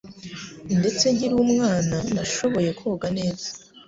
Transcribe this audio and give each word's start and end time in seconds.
Ndetse 0.79 1.05
nkiri 1.15 1.35
umwana, 1.45 1.97
nashoboye 2.13 2.69
koga 2.79 3.07
neza. 3.17 3.49